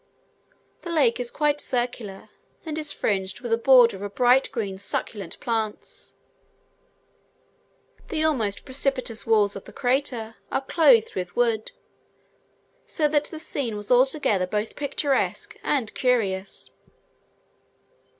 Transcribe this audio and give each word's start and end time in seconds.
The 0.81 0.89
lake 0.89 1.19
is 1.19 1.29
quite 1.29 1.61
circular, 1.61 2.29
and 2.65 2.75
is 2.79 2.91
fringed 2.91 3.41
with 3.41 3.53
a 3.53 3.55
border 3.59 4.03
of 4.03 4.15
bright 4.15 4.51
green 4.51 4.79
succulent 4.79 5.39
plants; 5.39 6.13
the 8.07 8.23
almost 8.23 8.65
precipitous 8.65 9.27
walls 9.27 9.55
of 9.55 9.65
the 9.65 9.71
crater 9.73 10.37
are 10.51 10.65
clothed 10.65 11.13
with 11.13 11.35
wood, 11.35 11.71
so 12.87 13.07
that 13.09 13.25
the 13.25 13.37
scene 13.37 13.75
was 13.77 13.91
altogether 13.91 14.47
both 14.47 14.75
picturesque 14.75 15.55
and 15.61 15.93
curious. 15.93 16.71